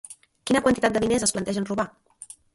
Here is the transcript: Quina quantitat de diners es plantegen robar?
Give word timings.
Quina 0.51 0.61
quantitat 0.67 0.95
de 0.95 1.03
diners 1.05 1.27
es 1.29 1.35
plantegen 1.37 1.69
robar? 1.73 1.89